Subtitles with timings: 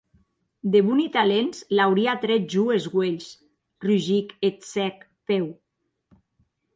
[0.75, 3.27] De boni talents l’auria trèt jo es uelhs,
[3.85, 4.97] rugic eth cèc
[5.29, 5.45] Pew.